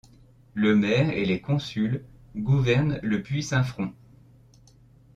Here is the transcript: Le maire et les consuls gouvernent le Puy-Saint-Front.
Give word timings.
Le 0.55 0.75
maire 0.75 1.11
et 1.11 1.25
les 1.25 1.41
consuls 1.41 2.03
gouvernent 2.35 2.99
le 3.03 3.21
Puy-Saint-Front. 3.21 3.93